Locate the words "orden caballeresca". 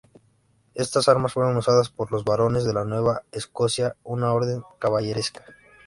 4.33-5.45